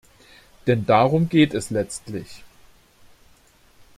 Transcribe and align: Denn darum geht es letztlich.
Denn 0.65 0.87
darum 0.87 1.29
geht 1.29 1.53
es 1.53 1.69
letztlich. 1.69 2.43